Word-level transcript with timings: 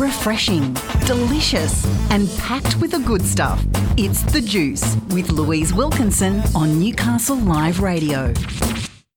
refreshing, 0.00 0.74
delicious, 1.04 1.84
and 2.10 2.26
packed 2.38 2.80
with 2.80 2.92
the 2.92 2.98
good 3.00 3.20
stuff. 3.20 3.62
It's 3.98 4.22
The 4.22 4.40
Juice 4.40 4.96
with 5.10 5.30
Louise 5.30 5.74
Wilkinson 5.74 6.42
on 6.54 6.80
Newcastle 6.80 7.36
Live 7.36 7.80
Radio. 7.80 8.32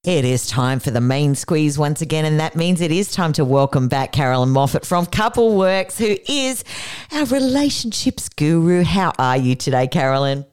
It 0.03 0.25
is 0.25 0.45
time 0.45 0.81
for 0.81 0.91
the 0.91 0.99
main 0.99 1.35
squeeze 1.35 1.79
once 1.79 2.01
again, 2.01 2.25
and 2.25 2.37
that 2.41 2.57
means 2.57 2.81
it 2.81 2.91
is 2.91 3.13
time 3.13 3.31
to 3.33 3.45
welcome 3.45 3.87
back 3.87 4.11
Carolynne 4.11 4.49
Moffat 4.49 4.85
from 4.85 5.05
Coupleworx, 5.05 5.97
who 5.97 6.17
is 6.27 6.65
our 7.13 7.23
relationships 7.27 8.27
guru. 8.27 8.83
How 8.83 9.13
are 9.17 9.37
you 9.37 9.55
today, 9.55 9.87
Carolynne? 9.87 10.45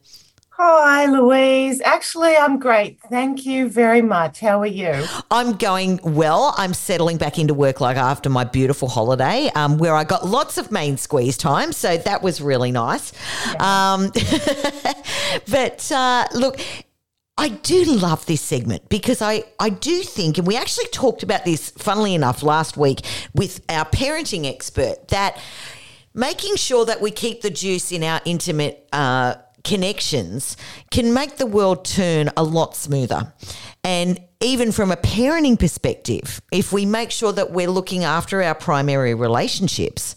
Hi, 0.63 1.07
Louise. 1.07 1.81
Actually, 1.83 2.35
I'm 2.35 2.59
great. 2.59 2.99
Thank 3.09 3.47
you 3.47 3.67
very 3.67 4.03
much. 4.03 4.39
How 4.39 4.61
are 4.61 4.67
you? 4.67 5.07
I'm 5.31 5.53
going 5.53 5.99
well. 6.03 6.53
I'm 6.55 6.75
settling 6.75 7.17
back 7.17 7.39
into 7.39 7.55
work 7.55 7.81
like 7.81 7.97
after 7.97 8.29
my 8.29 8.43
beautiful 8.43 8.87
holiday, 8.87 9.49
um, 9.55 9.79
where 9.79 9.95
I 9.95 10.03
got 10.03 10.27
lots 10.27 10.59
of 10.59 10.71
main 10.71 10.97
squeeze 10.97 11.35
time. 11.35 11.71
So 11.71 11.97
that 11.97 12.21
was 12.21 12.41
really 12.41 12.71
nice. 12.71 13.11
Yeah. 13.47 13.93
Um, 13.93 14.11
but 15.49 15.91
uh, 15.91 16.27
look, 16.35 16.59
I 17.39 17.49
do 17.49 17.83
love 17.83 18.27
this 18.27 18.41
segment 18.41 18.87
because 18.87 19.19
I, 19.19 19.45
I 19.59 19.69
do 19.69 20.03
think, 20.03 20.37
and 20.37 20.45
we 20.45 20.57
actually 20.57 20.89
talked 20.89 21.23
about 21.23 21.43
this, 21.43 21.71
funnily 21.71 22.13
enough, 22.13 22.43
last 22.43 22.77
week 22.77 23.01
with 23.33 23.65
our 23.67 23.85
parenting 23.85 24.47
expert, 24.47 25.07
that 25.07 25.41
making 26.13 26.55
sure 26.55 26.85
that 26.85 27.01
we 27.01 27.09
keep 27.09 27.41
the 27.41 27.49
juice 27.49 27.91
in 27.91 28.03
our 28.03 28.21
intimate 28.25 28.87
uh, 28.93 29.35
connections 29.63 30.57
can 30.89 31.13
make 31.13 31.37
the 31.37 31.45
world 31.45 31.85
turn 31.85 32.29
a 32.35 32.43
lot 32.43 32.75
smoother. 32.75 33.33
And 33.83 34.19
even 34.41 34.71
from 34.71 34.91
a 34.91 34.97
parenting 34.97 35.59
perspective, 35.59 36.41
if 36.51 36.73
we 36.73 36.85
make 36.85 37.11
sure 37.11 37.31
that 37.31 37.51
we're 37.51 37.69
looking 37.69 38.03
after 38.03 38.41
our 38.41 38.55
primary 38.55 39.13
relationships, 39.13 40.15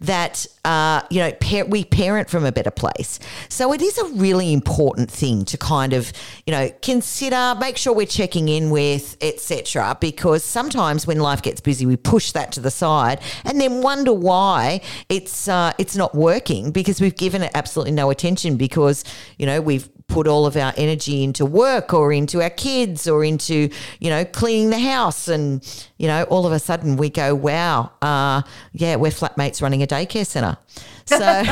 that 0.00 0.46
uh, 0.64 1.02
you 1.10 1.20
know 1.20 1.32
par- 1.32 1.66
we 1.66 1.84
parent 1.84 2.28
from 2.28 2.44
a 2.44 2.52
better 2.52 2.70
place. 2.70 3.18
So 3.48 3.72
it 3.72 3.82
is 3.82 3.98
a 3.98 4.06
really 4.14 4.52
important 4.52 5.10
thing 5.10 5.44
to 5.46 5.58
kind 5.58 5.92
of 5.92 6.12
you 6.46 6.52
know 6.52 6.70
consider, 6.82 7.54
make 7.58 7.76
sure 7.76 7.94
we're 7.94 8.06
checking 8.06 8.48
in 8.48 8.70
with 8.70 9.16
etc. 9.20 9.96
Because 10.00 10.44
sometimes 10.44 11.06
when 11.06 11.20
life 11.20 11.42
gets 11.42 11.60
busy, 11.60 11.86
we 11.86 11.96
push 11.96 12.32
that 12.32 12.52
to 12.52 12.60
the 12.60 12.70
side 12.70 13.20
and 13.44 13.60
then 13.60 13.82
wonder 13.82 14.12
why 14.12 14.80
it's 15.08 15.48
uh, 15.48 15.72
it's 15.78 15.96
not 15.96 16.14
working 16.14 16.70
because 16.70 17.00
we've 17.00 17.16
given 17.16 17.42
it 17.42 17.50
absolutely 17.54 17.92
no 17.92 18.10
attention 18.10 18.56
because 18.56 19.04
you 19.38 19.46
know 19.46 19.60
we've 19.60 19.88
put 20.08 20.26
all 20.26 20.46
of 20.46 20.56
our 20.56 20.72
energy 20.76 21.22
into 21.22 21.44
work 21.44 21.92
or 21.92 22.12
into 22.12 22.42
our 22.42 22.50
kids 22.50 23.08
or 23.08 23.24
into, 23.24 23.68
you 24.00 24.10
know, 24.10 24.24
cleaning 24.24 24.70
the 24.70 24.78
house. 24.78 25.28
And, 25.28 25.64
you 25.98 26.06
know, 26.06 26.24
all 26.24 26.46
of 26.46 26.52
a 26.52 26.58
sudden 26.58 26.96
we 26.96 27.10
go, 27.10 27.34
wow, 27.34 27.92
uh, 28.02 28.42
yeah, 28.72 28.96
we're 28.96 29.10
flatmates 29.10 29.60
running 29.60 29.82
a 29.82 29.86
daycare 29.86 30.26
centre. 30.26 30.56
So. 31.06 31.18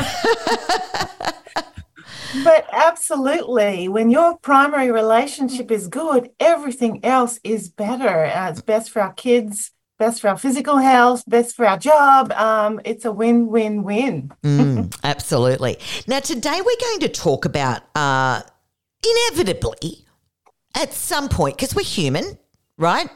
but 2.43 2.67
absolutely, 2.71 3.87
when 3.87 4.09
your 4.09 4.37
primary 4.37 4.91
relationship 4.91 5.71
is 5.71 5.87
good, 5.87 6.29
everything 6.39 7.03
else 7.03 7.39
is 7.43 7.69
better. 7.69 8.25
Uh, 8.25 8.49
it's 8.49 8.61
best 8.61 8.91
for 8.91 9.01
our 9.01 9.13
kids, 9.13 9.71
best 9.97 10.21
for 10.21 10.29
our 10.29 10.37
physical 10.37 10.77
health, 10.77 11.23
best 11.27 11.55
for 11.55 11.65
our 11.65 11.77
job. 11.77 12.31
Um, 12.33 12.81
it's 12.85 13.05
a 13.05 13.11
win, 13.11 13.47
win, 13.47 13.83
win. 13.83 14.31
mm, 14.43 14.99
absolutely. 15.03 15.77
Now, 16.07 16.19
today 16.19 16.59
we're 16.65 16.81
going 16.81 16.99
to 17.01 17.09
talk 17.09 17.45
about 17.45 17.81
uh, 17.95 18.41
inevitably 19.31 20.05
at 20.75 20.93
some 20.93 21.29
point, 21.29 21.55
because 21.55 21.73
we're 21.73 21.83
human, 21.83 22.37
right? 22.77 23.09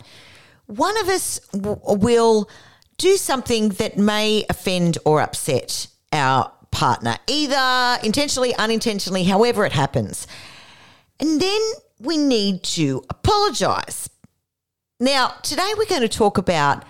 One 0.67 0.97
of 1.01 1.09
us 1.09 1.39
w- 1.51 1.79
will 1.83 2.49
do 2.97 3.17
something 3.17 3.69
that 3.69 3.97
may 3.97 4.45
offend 4.49 4.97
or 5.05 5.21
upset 5.21 5.87
our 6.13 6.51
partner, 6.71 7.17
either 7.27 7.97
intentionally, 8.03 8.55
unintentionally, 8.55 9.23
however 9.23 9.65
it 9.65 9.73
happens. 9.73 10.27
And 11.19 11.41
then 11.41 11.61
we 11.99 12.17
need 12.17 12.63
to 12.63 13.03
apologize. 13.09 14.09
Now, 15.01 15.29
today 15.43 15.71
we're 15.77 15.85
going 15.85 16.01
to 16.01 16.09
talk 16.09 16.37
about 16.37 16.83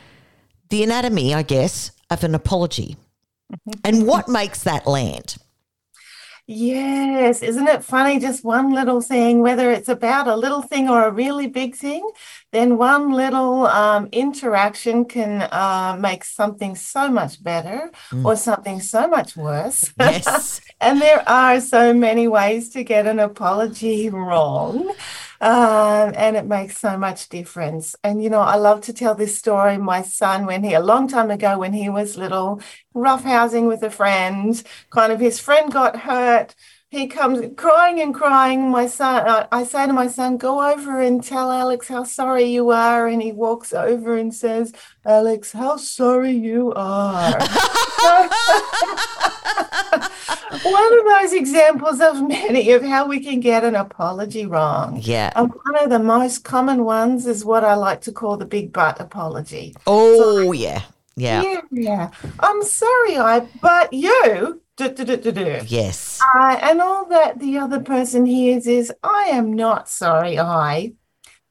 the 0.69 0.81
anatomy, 0.81 1.35
I 1.35 1.43
guess, 1.43 1.91
of 2.09 2.23
an 2.23 2.33
apology 2.33 2.97
and 3.83 4.07
what 4.07 4.27
makes 4.27 4.63
that 4.63 4.87
land. 4.87 5.37
Yes, 6.47 7.43
isn't 7.43 7.67
it 7.67 7.83
funny? 7.83 8.19
Just 8.19 8.43
one 8.43 8.73
little 8.73 9.01
thing, 9.01 9.41
whether 9.41 9.69
it's 9.71 9.89
about 9.89 10.27
a 10.27 10.35
little 10.35 10.63
thing 10.63 10.89
or 10.89 11.05
a 11.05 11.11
really 11.11 11.45
big 11.45 11.75
thing, 11.75 12.09
then 12.51 12.79
one 12.79 13.11
little 13.11 13.67
um, 13.67 14.09
interaction 14.11 15.05
can 15.05 15.43
uh, 15.43 15.95
make 15.99 16.23
something 16.23 16.75
so 16.75 17.11
much 17.11 17.43
better 17.43 17.91
mm. 18.09 18.25
or 18.25 18.35
something 18.35 18.81
so 18.81 19.07
much 19.07 19.37
worse. 19.37 19.93
Yes. 19.99 20.61
and 20.81 20.99
there 20.99 21.23
are 21.29 21.61
so 21.61 21.93
many 21.93 22.27
ways 22.27 22.69
to 22.69 22.83
get 22.83 23.05
an 23.05 23.19
apology 23.19 24.09
wrong. 24.09 24.91
Um, 25.41 26.13
and 26.16 26.35
it 26.35 26.45
makes 26.45 26.77
so 26.77 26.97
much 26.97 27.29
difference. 27.29 27.95
And 28.03 28.22
you 28.23 28.29
know, 28.29 28.41
I 28.41 28.55
love 28.55 28.81
to 28.81 28.94
tell 28.94 29.16
this 29.16 29.38
story. 29.38 29.77
My 29.77 30.01
son, 30.01 30.45
when 30.45 30.63
he 30.63 30.73
a 30.73 30.81
long 30.81 31.07
time 31.07 31.31
ago, 31.31 31.57
when 31.57 31.73
he 31.73 31.89
was 31.89 32.17
little, 32.17 32.61
roughhousing 32.95 33.67
with 33.67 33.83
a 33.83 33.89
friend, 33.89 34.61
kind 34.91 35.13
of 35.13 35.19
his 35.19 35.39
friend 35.39 35.72
got 35.72 35.97
hurt 35.97 36.55
he 36.89 37.05
comes 37.05 37.45
crying 37.55 38.01
and 38.01 38.16
crying. 38.16 38.72
My 38.72 38.88
son, 38.88 39.45
I 39.51 39.63
say 39.63 39.85
to 39.85 39.94
my 39.94 40.07
son, 40.07 40.38
go 40.38 40.73
over 40.73 41.00
and 41.00 41.23
tell 41.23 41.51
Alex 41.51 41.88
how 41.88 42.03
sorry 42.03 42.45
you 42.45 42.71
are. 42.71 43.07
And 43.07 43.21
he 43.21 43.31
walks 43.31 43.73
over 43.73 44.17
and 44.17 44.33
says, 44.33 44.73
Alex, 45.06 45.51
how 45.51 45.77
sorry 45.77 46.31
you 46.31 46.73
are. 46.75 47.38
one 50.72 51.00
of 51.00 51.06
those 51.06 51.34
examples 51.34 52.02
of 52.02 52.28
many 52.28 52.72
of 52.72 52.84
how 52.84 53.07
we 53.07 53.19
can 53.19 53.40
get 53.40 53.63
an 53.63 53.75
apology 53.75 54.46
wrong. 54.46 55.00
Yeah. 55.02 55.31
And 55.35 55.52
one 55.52 55.84
of 55.84 55.90
the 55.90 56.00
most 56.00 56.44
common 56.44 56.84
ones 56.84 57.25
is 57.25 57.46
what 57.46 57.63
I 57.63 57.75
like 57.75 58.02
to 58.02 58.12
call 58.12 58.38
the 58.38 58.46
big 58.46 58.72
butt 58.72 59.00
apology. 59.00 59.75
Oh, 59.88 60.18
so, 60.18 60.52
yeah. 60.52 60.84
Yeah. 61.16 61.41
Yeah. 61.41 61.62
Yeah. 61.72 62.12
I'm 62.40 62.63
sorry, 62.63 63.18
I, 63.18 63.41
but 63.62 63.91
you 63.91 64.62
Yes. 65.68 66.22
Uh, 66.35 66.57
and 66.62 66.81
all 66.81 67.06
that 67.09 67.40
the 67.40 67.57
other 67.57 67.81
person 67.81 68.25
hears 68.25 68.66
is, 68.66 68.91
I 69.03 69.24
am 69.25 69.53
not 69.53 69.90
sorry, 69.90 70.40
I, 70.40 70.94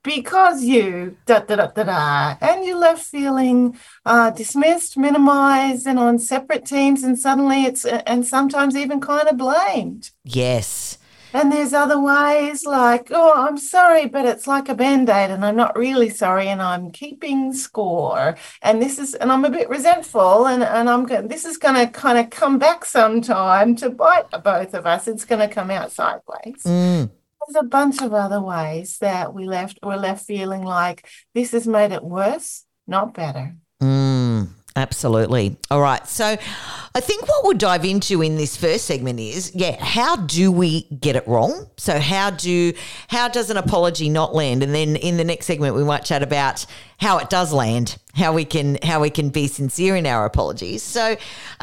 because 0.08 0.64
you, 0.64 1.18
da 1.26 1.40
da 1.40 1.56
da 1.56 1.66
da 1.66 1.84
da. 1.84 2.36
And 2.40 2.64
you're 2.64 2.78
left 2.78 3.04
feeling 3.04 3.78
uh, 4.06 4.30
dismissed, 4.30 4.96
minimized, 4.96 5.86
and 5.86 5.98
on 5.98 6.18
separate 6.18 6.64
teams. 6.64 7.02
And 7.02 7.18
suddenly 7.18 7.64
it's, 7.64 7.84
and 7.84 8.26
sometimes 8.26 8.74
even 8.74 9.02
kind 9.02 9.28
of 9.28 9.36
blamed. 9.36 10.10
Yes. 10.24 10.96
And 11.34 11.52
there's 11.52 11.74
other 11.74 12.00
ways 12.00 12.64
like, 12.64 13.08
oh, 13.10 13.34
I'm 13.36 13.58
sorry, 13.58 14.06
but 14.06 14.24
it's 14.24 14.46
like 14.46 14.70
a 14.70 14.74
band 14.74 15.10
aid 15.10 15.30
and 15.30 15.44
I'm 15.44 15.56
not 15.56 15.76
really 15.76 16.08
sorry 16.08 16.48
and 16.48 16.62
I'm 16.62 16.90
keeping 16.90 17.52
score. 17.52 18.34
And 18.62 18.80
this 18.80 18.98
is, 18.98 19.14
and 19.14 19.30
I'm 19.30 19.44
a 19.44 19.50
bit 19.50 19.68
resentful 19.68 20.46
and, 20.46 20.62
and 20.62 20.88
I'm 20.88 21.04
going, 21.04 21.28
this 21.28 21.44
is 21.44 21.58
going 21.58 21.74
to 21.74 21.86
kind 21.86 22.16
of 22.16 22.30
come 22.30 22.58
back 22.58 22.86
sometime 22.86 23.76
to 23.76 23.90
bite 23.90 24.30
both 24.42 24.72
of 24.72 24.86
us. 24.86 25.06
It's 25.06 25.26
going 25.26 25.46
to 25.46 25.54
come 25.54 25.70
out 25.70 25.92
sideways. 25.92 26.62
Mm. 26.64 27.10
There's 27.46 27.64
a 27.64 27.66
bunch 27.66 28.02
of 28.02 28.12
other 28.12 28.40
ways 28.40 28.98
that 28.98 29.32
we 29.32 29.46
left, 29.46 29.78
we're 29.82 29.96
left 29.96 30.26
feeling 30.26 30.62
like 30.62 31.08
this 31.34 31.52
has 31.52 31.66
made 31.66 31.92
it 31.92 32.02
worse, 32.02 32.64
not 32.86 33.14
better. 33.14 33.56
Mm. 33.80 34.48
Absolutely. 34.78 35.56
All 35.72 35.80
right. 35.80 36.06
So 36.06 36.24
I 36.24 37.00
think 37.00 37.26
what 37.28 37.42
we'll 37.42 37.58
dive 37.58 37.84
into 37.84 38.22
in 38.22 38.36
this 38.36 38.56
first 38.56 38.84
segment 38.84 39.18
is, 39.18 39.50
yeah, 39.52 39.76
how 39.82 40.14
do 40.14 40.52
we 40.52 40.82
get 41.00 41.16
it 41.16 41.26
wrong? 41.26 41.68
So 41.76 41.98
how 41.98 42.30
do 42.30 42.72
how 43.08 43.26
does 43.26 43.50
an 43.50 43.56
apology 43.56 44.08
not 44.08 44.36
land? 44.36 44.62
And 44.62 44.72
then 44.72 44.94
in 44.94 45.16
the 45.16 45.24
next 45.24 45.46
segment 45.46 45.74
we 45.74 45.82
might 45.82 46.04
chat 46.04 46.22
about 46.22 46.64
how 47.00 47.18
it 47.18 47.28
does 47.28 47.52
land, 47.52 47.98
how 48.14 48.32
we 48.32 48.44
can 48.44 48.78
how 48.84 49.00
we 49.00 49.10
can 49.10 49.30
be 49.30 49.48
sincere 49.48 49.96
in 49.96 50.06
our 50.06 50.24
apologies. 50.24 50.84
So 50.84 51.16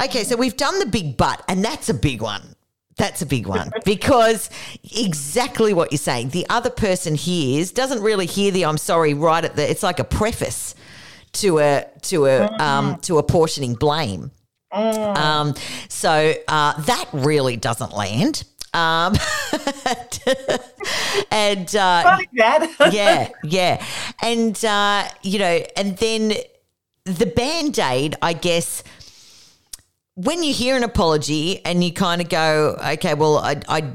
okay, 0.04 0.22
so 0.22 0.36
we've 0.36 0.56
done 0.56 0.78
the 0.78 0.86
big 0.86 1.16
but 1.16 1.42
and 1.48 1.64
that's 1.64 1.88
a 1.88 1.94
big 1.94 2.20
one. 2.20 2.55
That's 2.96 3.20
a 3.20 3.26
big 3.26 3.46
one 3.46 3.70
because 3.84 4.48
exactly 4.82 5.74
what 5.74 5.92
you're 5.92 5.98
saying. 5.98 6.30
The 6.30 6.46
other 6.48 6.70
person 6.70 7.14
hears 7.14 7.70
doesn't 7.70 8.00
really 8.00 8.24
hear 8.24 8.50
the 8.50 8.64
I'm 8.64 8.78
sorry 8.78 9.12
right 9.12 9.44
at 9.44 9.54
the 9.54 9.70
it's 9.70 9.82
like 9.82 9.98
a 9.98 10.04
preface 10.04 10.74
to 11.32 11.58
a 11.58 11.86
to 12.02 12.26
a 12.26 12.46
um, 12.58 12.98
to 13.00 13.18
apportioning 13.18 13.74
blame. 13.74 14.30
Mm. 14.72 15.16
Um, 15.16 15.54
so 15.88 16.34
uh, 16.48 16.80
that 16.82 17.08
really 17.12 17.56
doesn't 17.56 17.92
land. 17.92 18.44
Um, 18.74 19.14
and 21.30 21.74
uh, 21.76 22.18
yeah, 22.90 23.30
yeah, 23.44 23.84
and 24.22 24.64
uh, 24.64 25.08
you 25.22 25.38
know, 25.38 25.62
and 25.76 25.96
then 25.98 26.32
the 27.04 27.26
band 27.26 27.78
aid, 27.78 28.16
I 28.22 28.32
guess. 28.32 28.82
When 30.16 30.42
you 30.42 30.52
hear 30.52 30.76
an 30.76 30.82
apology 30.82 31.64
and 31.64 31.84
you 31.84 31.92
kind 31.92 32.20
of 32.20 32.28
go, 32.28 32.76
okay, 32.94 33.14
well, 33.14 33.38
I, 33.38 33.60
I 33.68 33.92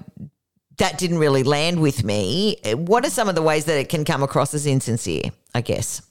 that 0.78 0.98
didn't 0.98 1.18
really 1.18 1.44
land 1.44 1.82
with 1.82 2.04
me. 2.04 2.58
What 2.74 3.06
are 3.06 3.10
some 3.10 3.28
of 3.28 3.36
the 3.36 3.42
ways 3.42 3.66
that 3.66 3.78
it 3.78 3.90
can 3.90 4.06
come 4.06 4.24
across 4.24 4.54
as 4.54 4.66
insincere? 4.66 5.32
I 5.54 5.62
guess. 5.62 6.02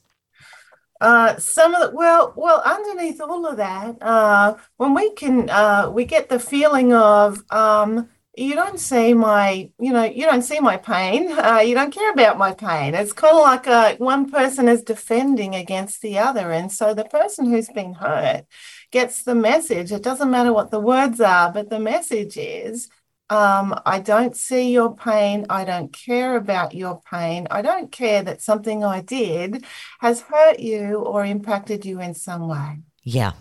Uh, 1.00 1.36
some 1.38 1.74
of 1.74 1.80
the 1.80 1.96
well, 1.96 2.32
well, 2.36 2.60
underneath 2.64 3.20
all 3.20 3.46
of 3.46 3.56
that, 3.56 3.96
uh, 4.02 4.54
when 4.76 4.94
we 4.94 5.10
can, 5.12 5.48
uh, 5.48 5.90
we 5.90 6.04
get 6.04 6.28
the 6.28 6.38
feeling 6.38 6.92
of 6.92 7.42
um, 7.50 8.08
you 8.36 8.54
don't 8.54 8.78
see 8.78 9.12
my, 9.12 9.70
you 9.78 9.92
know, 9.92 10.04
you 10.04 10.24
don't 10.24 10.42
see 10.42 10.60
my 10.60 10.76
pain. 10.76 11.32
Uh, 11.32 11.58
you 11.58 11.74
don't 11.74 11.92
care 11.92 12.12
about 12.12 12.38
my 12.38 12.52
pain. 12.54 12.94
It's 12.94 13.12
kind 13.12 13.36
of 13.36 13.42
like 13.42 13.66
uh, 13.66 13.96
one 13.96 14.30
person 14.30 14.68
is 14.68 14.82
defending 14.82 15.54
against 15.54 16.00
the 16.00 16.18
other, 16.18 16.52
and 16.52 16.70
so 16.70 16.94
the 16.94 17.04
person 17.04 17.50
who's 17.50 17.68
been 17.68 17.94
hurt 17.94 18.44
gets 18.90 19.22
the 19.22 19.34
message. 19.34 19.90
It 19.92 20.02
doesn't 20.02 20.30
matter 20.30 20.52
what 20.52 20.70
the 20.70 20.80
words 20.80 21.20
are, 21.20 21.52
but 21.52 21.70
the 21.70 21.80
message 21.80 22.36
is 22.36 22.88
um, 23.30 23.80
I 23.86 24.00
don't 24.00 24.36
see 24.36 24.72
your 24.72 24.94
pain. 24.94 25.46
I 25.48 25.64
don't 25.64 25.92
care 25.92 26.36
about 26.36 26.74
your 26.74 27.00
pain. 27.08 27.46
I 27.50 27.62
don't 27.62 27.90
care 27.92 28.22
that 28.22 28.42
something 28.42 28.84
I 28.84 29.00
did 29.02 29.64
has 30.00 30.20
hurt 30.20 30.58
you 30.58 30.96
or 30.96 31.24
impacted 31.24 31.84
you 31.84 32.00
in 32.00 32.14
some 32.14 32.48
way. 32.48 32.80
Yeah. 33.04 33.32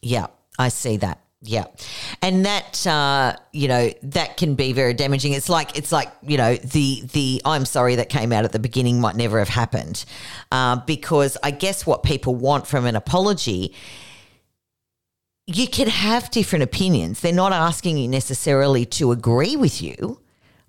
Yeah. 0.00 0.28
I 0.58 0.68
see 0.68 0.96
that. 0.98 1.20
Yeah. 1.40 1.66
And 2.20 2.46
that 2.46 2.84
uh, 2.86 3.36
you 3.52 3.68
know, 3.68 3.90
that 4.02 4.36
can 4.36 4.54
be 4.54 4.72
very 4.72 4.92
damaging. 4.92 5.32
It's 5.32 5.48
like 5.48 5.78
it's 5.78 5.92
like, 5.92 6.10
you 6.22 6.36
know, 6.36 6.56
the 6.56 7.02
the 7.12 7.42
I'm 7.44 7.64
sorry 7.64 7.94
that 7.96 8.08
came 8.08 8.32
out 8.32 8.44
at 8.44 8.52
the 8.52 8.58
beginning 8.58 9.00
might 9.00 9.14
never 9.14 9.38
have 9.38 9.48
happened. 9.48 10.04
Uh, 10.50 10.76
because 10.84 11.36
I 11.42 11.52
guess 11.52 11.86
what 11.86 12.02
people 12.02 12.34
want 12.34 12.66
from 12.66 12.86
an 12.86 12.96
apology 12.96 13.74
you 15.50 15.66
can 15.66 15.88
have 15.88 16.30
different 16.30 16.62
opinions. 16.62 17.20
They're 17.20 17.32
not 17.32 17.54
asking 17.54 17.96
you 17.96 18.06
necessarily 18.06 18.84
to 18.84 19.12
agree 19.12 19.56
with 19.56 19.80
you 19.80 20.20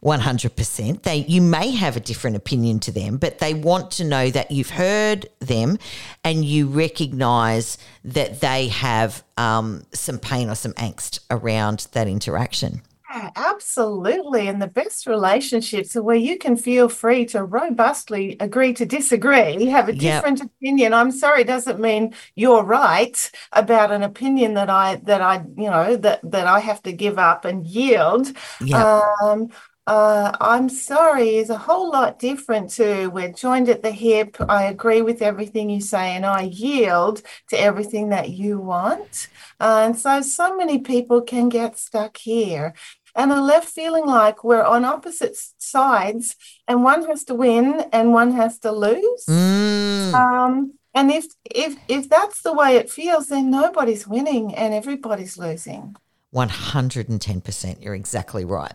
100%. 0.04 1.04
They 1.04 1.18
you 1.18 1.42
may 1.42 1.72
have 1.72 1.98
a 1.98 2.00
different 2.00 2.36
opinion 2.36 2.80
to 2.82 2.92
them, 2.92 3.18
but 3.18 3.40
they 3.40 3.54
want 3.54 3.92
to 3.92 4.04
know 4.04 4.30
that 4.30 4.52
you've 4.52 4.70
heard 4.70 5.28
them 5.40 5.78
and 6.24 6.46
you 6.46 6.68
recognize 6.68 7.78
that 8.06 8.42
they 8.42 8.70
have 8.70 9.24
um, 9.38 9.84
some 9.94 10.20
pain 10.20 10.50
or 10.50 10.56
some 10.56 10.74
angst 10.74 11.20
around 11.30 11.88
that 11.92 12.08
interaction. 12.08 12.82
Yeah, 13.10 13.32
absolutely. 13.36 14.48
And 14.48 14.62
the 14.62 14.68
best 14.68 15.08
relationships 15.08 15.96
are 15.96 16.04
where 16.04 16.16
you 16.16 16.38
can 16.38 16.56
feel 16.56 16.88
free 16.90 17.26
to 17.28 17.44
robustly 17.44 18.38
agree 18.40 18.72
to 18.74 18.86
disagree, 18.86 19.66
have 19.66 19.90
a 19.90 19.94
different 19.94 20.40
yep. 20.40 20.50
opinion. 20.62 20.94
I'm 20.94 21.12
sorry, 21.12 21.44
doesn't 21.44 21.80
mean 21.80 22.14
you're 22.36 22.64
right 22.64 23.32
about 23.52 23.92
an 23.92 24.04
opinion 24.04 24.54
that 24.54 24.70
I 24.70 24.98
that 25.06 25.22
I, 25.22 25.44
you 25.58 25.70
know, 25.72 25.96
that 25.96 26.20
that 26.30 26.46
I 26.46 26.60
have 26.60 26.84
to 26.84 26.94
give 26.94 27.18
up 27.18 27.46
and 27.46 27.66
yield. 27.66 28.32
Yep. 28.62 28.80
Um, 28.80 29.50
uh, 29.90 30.38
I'm 30.40 30.70
sorry 30.70 31.38
is 31.38 31.50
a 31.50 31.58
whole 31.58 31.90
lot 31.90 32.20
different 32.20 32.70
to 32.74 33.08
we're 33.08 33.32
joined 33.32 33.70
at 33.70 33.82
the 33.82 33.90
hip. 33.90 34.38
I 34.48 34.66
agree 34.66 35.02
with 35.02 35.24
everything 35.24 35.68
you 35.68 35.82
say 35.82 36.16
and 36.16 36.28
I 36.28 36.44
yield 36.44 37.24
to 37.50 37.60
everything 37.60 38.10
that 38.10 38.30
you 38.30 38.60
want. 38.60 39.30
Uh, 39.60 39.82
and 39.86 39.98
so, 39.98 40.22
so 40.22 40.56
many 40.56 40.78
people 40.78 41.24
can 41.24 41.50
get 41.50 41.80
stuck 41.80 42.18
here 42.18 42.76
and 43.16 43.32
are 43.32 43.42
left 43.42 43.68
feeling 43.68 44.06
like 44.06 44.44
we're 44.44 44.64
on 44.64 44.86
opposite 44.86 45.36
sides 45.58 46.36
and 46.68 46.84
one 46.84 47.08
has 47.08 47.24
to 47.24 47.34
win 47.34 47.84
and 47.92 48.14
one 48.14 48.34
has 48.34 48.60
to 48.60 48.72
lose. 48.72 49.26
Mm. 49.28 50.14
Um, 50.14 50.74
and 50.94 51.10
if 51.12 51.26
if 51.50 51.78
if 51.88 52.08
that's 52.10 52.44
the 52.44 52.54
way 52.54 52.76
it 52.76 52.92
feels, 52.92 53.30
then 53.30 53.50
nobody's 53.50 54.08
winning 54.08 54.54
and 54.54 54.72
everybody's 54.72 55.36
losing. 55.36 55.96
110%. 56.34 57.84
You're 57.84 57.96
exactly 57.96 58.46
right. 58.46 58.72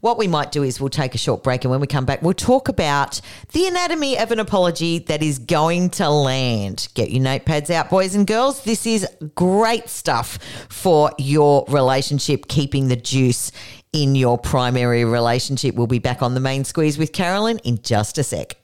What 0.00 0.16
we 0.16 0.26
might 0.26 0.52
do 0.52 0.62
is 0.62 0.80
we'll 0.80 0.88
take 0.88 1.14
a 1.14 1.18
short 1.18 1.42
break 1.42 1.64
and 1.64 1.70
when 1.70 1.80
we 1.80 1.86
come 1.86 2.06
back, 2.06 2.22
we'll 2.22 2.32
talk 2.32 2.68
about 2.68 3.20
the 3.52 3.66
anatomy 3.66 4.18
of 4.18 4.30
an 4.30 4.40
apology 4.40 5.00
that 5.00 5.22
is 5.22 5.38
going 5.38 5.90
to 5.90 6.08
land. 6.08 6.88
Get 6.94 7.10
your 7.10 7.22
notepads 7.22 7.68
out, 7.68 7.90
boys 7.90 8.14
and 8.14 8.26
girls. 8.26 8.64
This 8.64 8.86
is 8.86 9.06
great 9.34 9.88
stuff 9.88 10.38
for 10.70 11.12
your 11.18 11.64
relationship, 11.68 12.48
keeping 12.48 12.88
the 12.88 12.96
juice 12.96 13.52
in 13.92 14.14
your 14.14 14.38
primary 14.38 15.04
relationship. 15.04 15.74
We'll 15.74 15.86
be 15.86 15.98
back 15.98 16.22
on 16.22 16.34
the 16.34 16.40
main 16.40 16.64
squeeze 16.64 16.96
with 16.96 17.12
Carolynne 17.12 17.60
in 17.64 17.82
just 17.82 18.16
a 18.16 18.24
sec. 18.24 18.63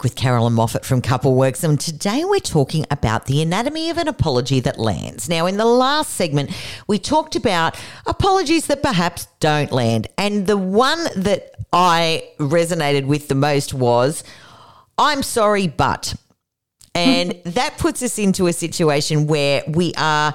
Back 0.00 0.04
with 0.04 0.16
Carolynne 0.16 0.52
Moffat 0.52 0.86
from 0.86 1.02
Coupleworx, 1.02 1.62
and 1.62 1.78
today 1.78 2.24
we're 2.24 2.38
talking 2.40 2.86
about 2.90 3.26
the 3.26 3.42
anatomy 3.42 3.90
of 3.90 3.98
an 3.98 4.08
apology 4.08 4.58
that 4.60 4.78
lands. 4.78 5.28
Now, 5.28 5.44
in 5.44 5.58
the 5.58 5.66
last 5.66 6.14
segment, 6.14 6.52
we 6.86 6.98
talked 6.98 7.36
about 7.36 7.78
apologies 8.06 8.66
that 8.68 8.82
perhaps 8.82 9.28
don't 9.40 9.70
land, 9.70 10.08
and 10.16 10.46
the 10.46 10.56
one 10.56 11.04
that 11.16 11.54
I 11.70 12.30
resonated 12.38 13.04
with 13.04 13.28
the 13.28 13.34
most 13.34 13.74
was, 13.74 14.24
I'm 14.96 15.22
sorry, 15.22 15.66
but. 15.66 16.14
And 16.94 17.32
that 17.44 17.76
puts 17.76 18.02
us 18.02 18.18
into 18.18 18.46
a 18.46 18.54
situation 18.54 19.26
where 19.26 19.62
we 19.68 19.92
are 19.98 20.32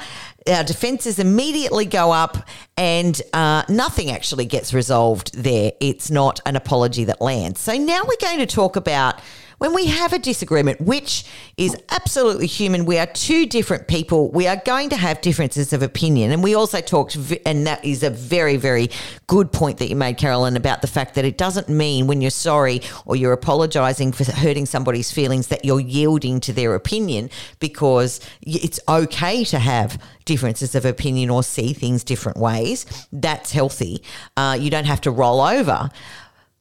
our 0.48 0.64
defences 0.64 1.18
immediately 1.18 1.86
go 1.86 2.12
up 2.12 2.48
and 2.78 3.20
uh, 3.34 3.64
nothing 3.68 4.12
actually 4.12 4.46
gets 4.46 4.76
resolved 4.76 5.34
there. 5.34 5.72
It's 5.80 6.12
not 6.12 6.40
an 6.46 6.56
apology 6.56 7.06
that 7.06 7.20
lands. 7.20 7.60
So 7.60 7.76
now 7.76 8.04
we're 8.04 8.16
going 8.22 8.38
to 8.38 8.46
talk 8.46 8.76
about 8.76 9.22
when 9.58 9.74
we 9.74 9.88
have 9.88 10.14
a 10.14 10.20
disagreement, 10.20 10.82
which 10.82 11.26
is 11.58 11.76
absolutely 11.90 12.48
human, 12.48 12.86
we 12.86 12.98
are 12.98 13.06
two 13.06 13.46
different 13.46 13.88
people. 13.88 14.30
We 14.32 14.48
are 14.48 14.62
going 14.66 14.90
to 14.90 14.98
have 14.98 15.22
differences 15.22 15.74
of 15.74 15.82
opinion. 15.82 16.32
And 16.32 16.44
we 16.44 16.56
also 16.56 16.82
talked, 16.82 17.18
and 17.46 17.66
that 17.68 17.84
is 17.84 18.04
a 18.04 18.10
very, 18.10 18.58
very 18.58 18.90
good 19.28 19.52
point 19.52 19.78
that 19.80 19.90
you 19.90 19.96
made, 19.96 20.18
Carolynne, 20.18 20.56
about 20.56 20.82
the 20.82 20.88
fact 20.88 21.16
that 21.16 21.26
it 21.26 21.38
doesn't 21.38 21.70
mean 21.70 22.08
when 22.08 22.22
you're 22.22 22.32
sorry 22.32 22.82
or 23.06 23.16
you're 23.16 23.34
apologizing 23.34 24.12
for 24.12 24.24
hurting 24.26 24.66
somebody's 24.66 25.12
feelings 25.12 25.48
that 25.48 25.64
you're 25.64 25.80
yielding 25.80 26.40
to 26.42 26.54
their 26.54 26.76
opinion 26.76 27.30
because 27.60 28.20
it's 28.42 28.80
okay 28.90 29.44
to 29.46 29.60
have 29.60 30.02
differences 30.26 30.76
of 30.76 30.86
opinion 30.86 31.30
or 31.30 31.44
see 31.44 31.74
things 31.74 32.04
different 32.04 32.38
ways. 32.38 32.86
That's 33.12 33.52
healthy. 33.52 34.04
Uh, 34.36 34.58
you 34.60 34.70
don't 34.70 34.86
have 34.86 35.02
to 35.02 35.12
roll 35.12 35.42
over. 35.42 35.90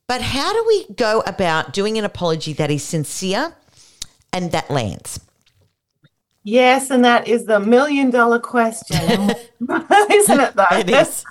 But 0.06 0.20
how 0.20 0.52
do 0.52 0.64
we 0.66 0.94
go 0.94 1.22
about 1.26 1.72
doing 1.72 1.98
an 1.98 2.04
apology 2.04 2.52
that 2.54 2.70
is 2.70 2.82
sincere 2.82 3.54
and 4.32 4.52
that 4.52 4.70
lands? 4.70 5.20
Yes, 6.42 6.90
and 6.90 7.04
that 7.06 7.26
is 7.26 7.46
the 7.46 7.58
million 7.58 8.10
dollar 8.10 8.38
question, 8.38 8.98
isn't 10.10 10.40
it? 10.40 10.54
Though 10.54 10.66
it 10.72 10.90
is 10.90 11.24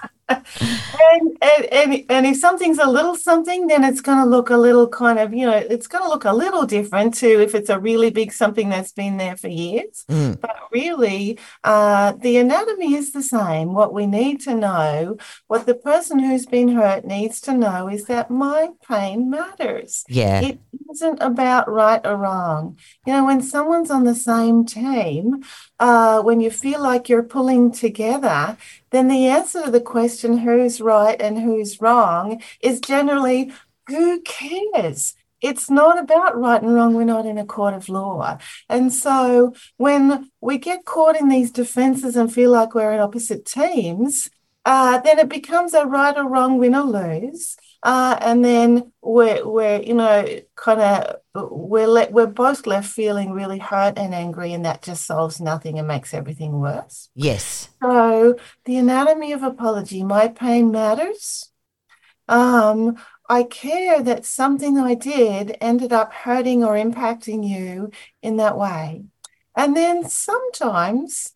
and, 0.60 1.38
and, 1.42 1.66
and 1.72 2.06
and 2.10 2.26
if 2.26 2.38
something's 2.38 2.80
a 2.80 2.90
little 2.90 3.16
something, 3.16 3.68
then 3.68 3.84
it's 3.84 4.02
going 4.02 4.18
to 4.18 4.26
look 4.26 4.50
a 4.50 4.58
little 4.58 4.88
kind 4.88 5.20
of, 5.20 5.34
you 5.34 5.46
know, 5.46 5.56
it's 5.56 5.88
going 5.88 6.04
to 6.04 6.10
look 6.10 6.26
a 6.26 6.34
little 6.34 6.66
different 6.66 7.14
to 7.16 7.42
if 7.42 7.56
it's 7.56 7.70
a 7.70 7.80
really 7.80 8.10
big 8.10 8.32
something 8.34 8.70
that's 8.70 8.92
been 8.92 9.18
there 9.18 9.36
for 9.36 9.48
years. 9.48 10.06
Mm. 10.10 10.40
But 10.40 10.56
really, 10.72 11.40
uh, 11.64 12.14
the 12.14 12.38
anatomy 12.38 12.96
is 12.96 13.12
the 13.12 13.24
same. 13.24 13.74
What 13.74 13.94
we 13.94 14.06
need 14.06 14.42
to 14.42 14.54
know, 14.54 15.18
what 15.48 15.66
the 15.66 15.76
person 15.76 16.20
who's 16.20 16.46
been 16.46 16.70
hurt 16.70 17.06
needs 17.06 17.42
to 17.42 17.54
know, 17.54 17.90
is 17.90 18.06
that 18.06 18.30
my 18.30 18.70
pain 18.88 19.30
matters. 19.30 20.04
Yeah, 20.08 20.42
it 20.42 20.60
isn't 20.92 21.22
about 21.22 21.70
right 21.70 22.02
or 22.06 22.18
wrong. 22.18 22.78
You 23.06 23.14
know, 23.14 23.26
when 23.26 23.42
someone's 23.42 23.92
on 23.92 24.04
the 24.04 24.16
same 24.16 24.66
team, 24.66 25.44
uh, 25.80 26.22
when 26.22 26.40
you 26.40 26.52
feel 26.52 26.82
like 26.82 27.10
you're 27.10 27.24
pulling 27.24 27.72
together, 27.72 28.58
then 28.94 29.08
the 29.08 29.28
answer 29.28 29.64
to 29.64 29.72
the 29.72 29.82
question 29.82 30.38
who's 30.38 30.80
right 30.80 31.20
and 31.22 31.40
who's 31.40 31.82
wrong 31.82 32.42
is 32.62 32.80
generally 32.80 33.52
who 33.88 34.22
cares? 34.22 35.16
It's 35.42 35.70
not 35.70 36.00
about 36.00 36.40
right 36.40 36.62
and 36.62 36.74
wrong. 36.74 36.94
We're 36.94 37.04
not 37.04 37.26
in 37.26 37.38
a 37.38 37.46
court 37.46 37.74
of 37.74 37.90
law. 37.90 38.38
And 38.70 38.94
so 38.94 39.54
when 39.76 40.32
we 40.40 40.58
get 40.58 40.86
caught 40.86 41.20
in 41.20 41.28
these 41.28 41.52
defenses 41.52 42.16
and 42.16 42.34
feel 42.34 42.52
like 42.52 42.74
we're 42.74 42.94
in 42.94 43.02
opposite 43.02 43.46
teams, 43.46 44.30
uh, 44.66 45.00
then 45.00 45.20
it 45.20 45.28
becomes 45.28 45.74
a 45.74 45.86
right 45.86 46.16
or 46.18 46.30
wrong, 46.30 46.58
win 46.60 46.76
or 46.76 46.84
lose. 46.84 47.58
Uh, 47.84 48.18
and 48.22 48.46
then 48.46 48.94
we're, 49.02 49.46
we're 49.46 49.82
you 49.82 49.94
know 49.94 50.26
kind 50.56 50.80
of 50.80 51.52
we're 51.52 51.88
let 51.88 52.14
we're 52.14 52.26
both 52.26 52.66
left 52.66 52.90
feeling 52.90 53.32
really 53.32 53.60
hurt 53.60 53.98
and 53.98 54.16
angry 54.16 54.54
and 54.54 54.64
that 54.64 54.82
just 54.82 55.06
solves 55.06 55.42
nothing 55.42 55.78
and 55.78 55.88
makes 55.88 56.14
everything 56.14 56.62
worse. 56.62 57.10
Yes. 57.14 57.68
So 57.82 58.38
the 58.64 58.78
anatomy 58.78 59.34
of 59.34 59.44
apology 59.44 60.02
my 60.04 60.30
pain 60.30 60.72
matters. 60.72 61.52
Um 62.30 62.98
i 63.30 63.44
care 63.44 64.02
that 64.02 64.26
something 64.26 64.78
i 64.78 64.94
did 64.94 65.58
ended 65.60 65.92
up 65.92 66.14
hurting 66.14 66.64
or 66.64 66.76
impacting 66.76 67.46
you 67.46 67.92
in 68.22 68.38
that 68.38 68.58
way. 68.58 69.04
And 69.58 69.76
then 69.76 70.08
sometimes 70.08 71.34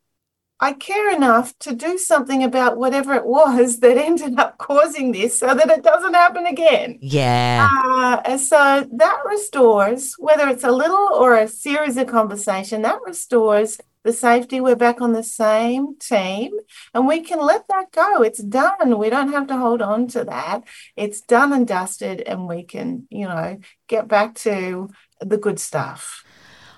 I 0.60 0.74
care 0.74 1.16
enough 1.16 1.58
to 1.60 1.76
do 1.76 1.98
something 1.98 2.44
about 2.44 2.78
whatever 2.78 3.14
it 3.14 3.26
was 3.26 3.80
that 3.80 3.98
ended 4.10 4.40
up 4.40 4.58
causing 4.58 5.12
this 5.12 5.40
so 5.40 5.54
that 5.54 5.70
it 5.70 5.84
doesn't 5.84 6.14
happen 6.14 6.46
again. 6.46 6.98
Yeah. 7.02 7.70
Uh, 7.72 8.22
and 8.26 8.42
so 8.42 8.88
that 8.92 9.22
restores, 9.26 10.16
whether 10.18 10.48
it's 10.48 10.64
a 10.64 10.72
little 10.72 11.10
or 11.14 11.36
a 11.36 11.48
series 11.48 11.98
of 11.98 12.08
conversation, 12.08 12.82
that 12.82 13.00
restores 13.06 13.78
the 14.04 14.14
safety. 14.14 14.62
We're 14.62 14.76
back 14.76 15.02
on 15.02 15.12
the 15.12 15.24
same 15.24 15.98
team 15.98 16.54
and 16.94 17.08
we 17.08 17.22
can 17.22 17.40
let 17.40 17.68
that 17.68 17.92
go. 17.92 18.22
It's 18.22 18.42
done. 18.42 18.98
We 18.98 19.10
don't 19.10 19.34
have 19.34 19.48
to 19.48 19.58
hold 19.58 19.82
on 19.82 20.08
to 20.10 20.24
that. 20.24 20.64
It's 20.96 21.22
done 21.22 21.52
and 21.52 21.68
dusted, 21.68 22.22
and 22.22 22.48
we 22.48 22.64
can, 22.64 23.06
you 23.10 23.28
know, 23.28 23.60
get 23.88 24.08
back 24.08 24.36
to 24.36 24.90
the 25.20 25.38
good 25.38 25.60
stuff. 25.60 26.24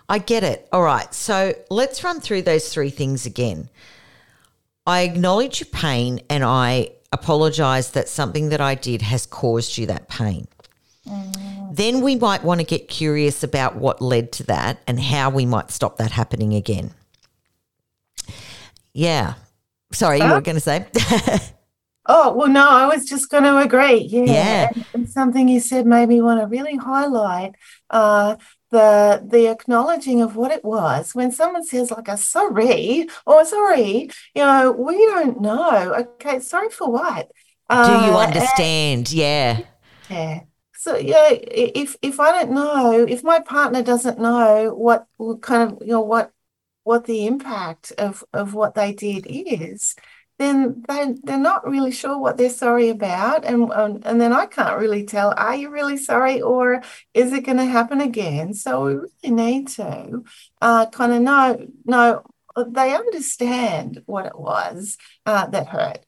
I 0.10 0.18
get 0.18 0.44
it. 0.44 0.68
All 0.72 0.82
right. 0.82 1.14
So 1.14 1.54
let's 1.70 2.04
run 2.04 2.20
through 2.20 2.42
those 2.42 2.74
three 2.74 2.90
things 2.90 3.28
again. 3.28 3.70
I 4.88 5.02
acknowledge 5.02 5.60
your 5.62 5.70
pain 5.70 6.20
and 6.32 6.44
I 6.44 6.92
apologize 7.12 7.92
that 7.92 8.10
something 8.10 8.50
that 8.50 8.60
I 8.60 8.74
did 8.74 9.04
has 9.04 9.28
caused 9.28 9.78
you 9.78 9.86
that 9.86 10.10
pain. 10.10 10.48
Mm. 11.08 11.76
Then 11.76 12.02
we 12.02 12.16
might 12.16 12.44
want 12.44 12.60
to 12.60 12.66
get 12.66 12.88
curious 12.88 13.44
about 13.44 13.76
what 13.76 14.02
led 14.02 14.32
to 14.34 14.44
that 14.46 14.80
and 14.88 15.00
how 15.00 15.30
we 15.30 15.46
might 15.46 15.70
stop 15.70 15.98
that 15.98 16.12
happening 16.12 16.56
again. 16.56 16.92
Yeah. 18.94 19.36
Sorry, 19.92 20.20
you 20.20 20.30
were 20.30 20.42
going 20.42 20.56
to 20.56 20.62
say? 20.62 20.88
oh, 22.06 22.34
well, 22.34 22.48
no, 22.48 22.68
I 22.68 22.88
was 22.88 23.06
just 23.06 23.30
going 23.30 23.44
to 23.44 23.58
agree. 23.58 24.02
Yeah. 24.02 24.24
yeah. 24.24 24.70
And, 24.74 24.86
and 24.94 25.10
something 25.10 25.48
you 25.48 25.60
said 25.60 25.86
made 25.86 26.10
me 26.10 26.22
want 26.22 26.42
to 26.42 26.48
really 26.48 26.76
highlight 26.76 27.54
uh, 27.90 28.36
the 28.72 29.24
the 29.26 29.48
acknowledging 29.48 30.22
of 30.22 30.36
what 30.36 30.52
it 30.52 30.64
was. 30.64 31.16
When 31.16 31.32
someone 31.32 31.66
says 31.66 31.92
like 31.92 32.08
a 32.08 32.18
sorry 32.18 33.08
or 33.26 33.46
sorry 33.46 34.10
you 34.36 34.44
know 34.44 34.72
we 34.72 34.98
don't 35.06 35.42
know. 35.42 35.94
Okay 35.94 36.40
sorry 36.40 36.70
for 36.70 36.92
what? 36.92 37.32
Do 37.70 37.76
you 37.76 38.14
uh, 38.14 38.26
understand? 38.28 39.00
And, 39.00 39.12
yeah. 39.14 39.60
Yeah. 40.10 40.42
So 40.76 40.96
yeah 40.96 41.30
if 41.32 41.98
if 42.02 42.20
i 42.22 42.32
don't 42.32 42.52
know 42.52 43.06
if 43.08 43.22
my 43.24 43.40
partner 43.40 43.84
doesn't 43.84 44.18
know 44.18 44.74
what 44.74 45.08
kind 45.42 45.72
of 45.72 45.78
you 45.82 45.92
know 45.94 46.02
what 46.02 46.32
what 46.84 47.06
the 47.06 47.28
impact 47.28 47.92
of 47.98 48.24
of 48.34 48.54
what 48.54 48.76
they 48.76 48.94
did 48.94 49.28
is 49.30 49.96
then 50.40 50.84
they 50.88 51.16
they're 51.22 51.38
not 51.38 51.68
really 51.70 51.92
sure 51.92 52.18
what 52.18 52.38
they're 52.38 52.50
sorry 52.50 52.88
about, 52.90 53.44
and 53.44 53.70
and 53.74 54.22
then 54.22 54.32
I 54.32 54.46
can't 54.46 54.80
really 54.80 55.04
tell. 55.04 55.34
Are 55.36 55.56
you 55.56 55.70
really 55.70 55.98
sorry, 55.98 56.42
or 56.42 56.82
is 57.14 57.34
it 57.34 57.46
going 57.46 57.58
to 57.58 57.66
happen 57.66 58.00
again? 58.00 58.54
So 58.54 58.86
we 58.86 58.94
really 58.94 59.36
need 59.44 59.68
to 59.70 60.24
uh, 60.62 60.86
kind 60.88 61.12
of 61.12 61.22
know 61.22 61.68
know 61.86 62.24
they 62.68 62.96
understand 62.96 64.02
what 64.06 64.26
it 64.26 64.40
was 64.40 64.98
uh, 65.26 65.48
that 65.48 65.68
hurt. 65.68 66.00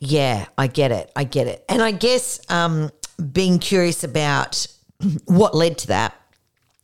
Yeah, 0.00 0.46
I 0.58 0.66
get 0.66 0.90
it. 0.90 1.12
I 1.14 1.22
get 1.22 1.46
it, 1.46 1.64
and 1.68 1.80
I 1.80 1.92
guess 1.92 2.40
um, 2.50 2.90
being 3.32 3.60
curious 3.60 4.02
about 4.02 4.66
what 5.26 5.54
led 5.54 5.78
to 5.78 5.86
that, 5.88 6.12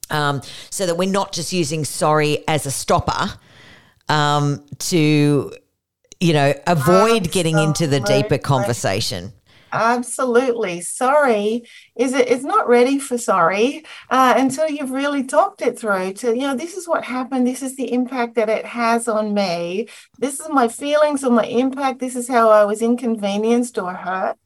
um, 0.09 0.41
so 0.71 0.87
that 0.87 0.97
we're 0.97 1.11
not 1.11 1.33
just 1.33 1.53
using 1.53 1.85
sorry 1.85 2.47
as 2.47 2.65
a 2.65 2.71
stopper 2.71 3.33
um, 4.09 4.65
to 4.79 5.53
you 6.21 6.33
know, 6.33 6.55
avoid 6.67 6.89
Absolutely. 6.89 7.29
getting 7.31 7.59
into 7.59 7.87
the 7.87 8.01
deeper 8.01 8.39
conversation. 8.39 9.33
Absolutely. 9.73 10.81
Sorry 10.81 11.63
is 11.97 12.13
it, 12.13 12.29
it 12.29 12.29
is 12.29 12.45
not 12.45 12.69
ready 12.69 12.99
for 12.99 13.17
sorry 13.19 13.85
uh, 14.11 14.35
until 14.37 14.69
you've 14.69 14.91
really 14.91 15.25
talked 15.25 15.63
it 15.63 15.79
through 15.79 16.15
to, 16.15 16.35
you 16.35 16.43
know, 16.43 16.57
this 16.57 16.75
is 16.75 16.89
what 16.89 17.05
happened. 17.05 17.47
This 17.47 17.63
is 17.63 17.77
the 17.77 17.93
impact 17.93 18.35
that 18.35 18.49
it 18.49 18.65
has 18.65 19.07
on 19.07 19.33
me. 19.33 19.89
This 20.19 20.41
is 20.41 20.49
my 20.49 20.69
feelings 20.69 21.23
or 21.25 21.31
my 21.31 21.45
impact. 21.45 22.01
This 22.01 22.17
is 22.17 22.29
how 22.29 22.51
I 22.51 22.65
was 22.65 22.83
inconvenienced 22.83 23.79
or 23.79 23.95
hurt. 23.95 24.37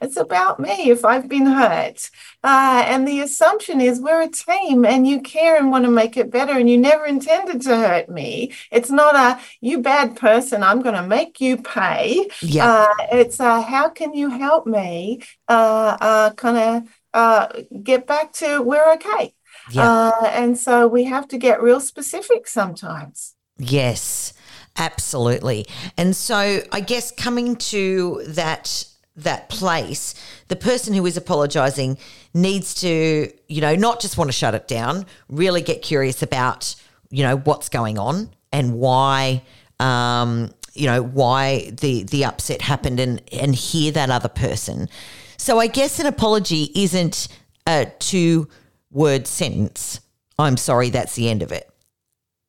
It's 0.00 0.16
about 0.16 0.58
me 0.58 0.90
if 0.90 1.04
I've 1.04 1.28
been 1.28 1.46
hurt. 1.46 2.10
Uh, 2.42 2.84
and 2.86 3.06
the 3.06 3.20
assumption 3.20 3.80
is 3.80 4.00
we're 4.00 4.22
a 4.22 4.28
team 4.28 4.84
and 4.84 5.06
you 5.06 5.20
care 5.20 5.56
and 5.56 5.70
want 5.70 5.84
to 5.84 5.90
make 5.90 6.16
it 6.16 6.30
better 6.30 6.52
and 6.52 6.68
you 6.70 6.78
never 6.78 7.04
intended 7.04 7.62
to 7.62 7.76
hurt 7.76 8.08
me. 8.08 8.52
It's 8.70 8.90
not 8.90 9.14
a 9.14 9.40
you 9.60 9.80
bad 9.80 10.16
person, 10.16 10.62
I'm 10.62 10.80
going 10.80 10.94
to 10.94 11.06
make 11.06 11.40
you 11.40 11.58
pay. 11.58 12.28
Yeah. 12.40 12.66
Uh, 12.66 13.06
it's 13.12 13.40
a, 13.40 13.60
how 13.60 13.88
can 13.88 14.14
you 14.14 14.30
help 14.30 14.66
me 14.66 15.22
uh, 15.48 15.96
uh 16.00 16.30
kind 16.34 16.56
of 16.56 16.96
uh, 17.12 17.48
get 17.82 18.06
back 18.06 18.32
to 18.32 18.62
we're 18.62 18.92
okay. 18.94 19.34
Yeah. 19.70 19.90
Uh, 19.90 20.26
and 20.26 20.58
so 20.58 20.86
we 20.86 21.04
have 21.04 21.28
to 21.28 21.38
get 21.38 21.62
real 21.62 21.80
specific 21.80 22.46
sometimes. 22.46 23.34
Yes, 23.58 24.32
absolutely. 24.76 25.66
And 25.96 26.16
so 26.16 26.62
I 26.72 26.80
guess 26.80 27.10
coming 27.10 27.56
to 27.56 28.22
that 28.28 28.84
that 29.16 29.48
place, 29.48 30.14
the 30.48 30.56
person 30.56 30.94
who 30.94 31.04
is 31.06 31.16
apologizing 31.16 31.98
needs 32.32 32.74
to, 32.74 33.30
you 33.48 33.60
know, 33.60 33.74
not 33.74 34.00
just 34.00 34.16
want 34.16 34.28
to 34.28 34.32
shut 34.32 34.54
it 34.54 34.68
down, 34.68 35.06
really 35.28 35.62
get 35.62 35.82
curious 35.82 36.22
about, 36.22 36.74
you 37.10 37.22
know, 37.22 37.36
what's 37.36 37.68
going 37.68 37.98
on 37.98 38.30
and 38.52 38.74
why, 38.74 39.42
um, 39.78 40.52
you 40.74 40.86
know, 40.86 41.02
why 41.02 41.70
the 41.80 42.04
the 42.04 42.24
upset 42.24 42.62
happened 42.62 43.00
and 43.00 43.22
and 43.32 43.54
hear 43.54 43.92
that 43.92 44.10
other 44.10 44.28
person. 44.28 44.88
So 45.36 45.58
I 45.58 45.66
guess 45.66 45.98
an 45.98 46.06
apology 46.06 46.70
isn't 46.74 47.28
a 47.66 47.86
two 47.98 48.48
word 48.90 49.26
sentence. 49.26 50.00
I'm 50.38 50.56
sorry, 50.56 50.90
that's 50.90 51.14
the 51.14 51.28
end 51.28 51.42
of 51.42 51.52
it. 51.52 51.68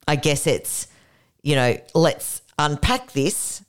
I 0.07 0.15
guess 0.15 0.47
it's, 0.47 0.87
you 1.41 1.55
know, 1.55 1.77
let's 1.93 2.41
unpack 2.57 3.11
this 3.11 3.63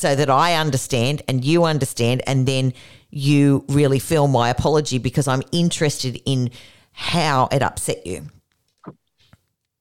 so 0.00 0.14
that 0.14 0.30
I 0.30 0.54
understand 0.54 1.22
and 1.28 1.44
you 1.44 1.64
understand, 1.64 2.22
and 2.26 2.46
then 2.46 2.72
you 3.10 3.64
really 3.68 3.98
feel 3.98 4.28
my 4.28 4.48
apology 4.48 4.98
because 4.98 5.28
I'm 5.28 5.42
interested 5.52 6.20
in 6.24 6.50
how 6.92 7.48
it 7.52 7.62
upset 7.62 8.06
you. 8.06 8.28